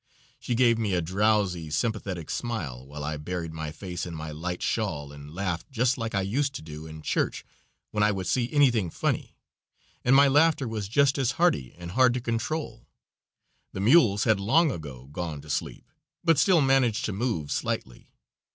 She 0.39 0.55
gave 0.55 0.79
me 0.79 0.95
a 0.95 1.01
drowsy, 1.03 1.69
sympathetic 1.69 2.31
smile, 2.31 2.83
while 2.87 3.03
I 3.03 3.17
buried 3.17 3.53
my 3.53 3.71
face 3.71 4.03
in 4.03 4.15
my 4.15 4.31
light 4.31 4.63
shawl 4.63 5.11
and 5.11 5.31
laughed 5.31 5.69
just 5.69 5.95
like 5.95 6.15
I 6.15 6.21
used 6.23 6.55
to 6.55 6.63
do 6.63 6.87
in 6.87 7.03
church 7.03 7.45
when 7.91 8.01
I 8.01 8.11
would 8.11 8.25
see 8.25 8.51
anything 8.51 8.89
funny, 8.89 9.35
and 10.03 10.15
my 10.15 10.27
laughter 10.27 10.67
was 10.67 10.87
just 10.87 11.19
as 11.19 11.33
hearty 11.33 11.75
and 11.77 11.91
hard 11.91 12.15
to 12.15 12.19
control. 12.19 12.87
The 13.73 13.79
mules 13.81 14.23
had 14.23 14.39
long 14.39 14.71
ago 14.71 15.05
gone 15.05 15.39
to 15.41 15.51
sleep, 15.51 15.87
but 16.23 16.39
still 16.39 16.61
managed 16.61 17.05
to 17.05 17.13
move 17.13 17.51
slightly. 17.51 18.09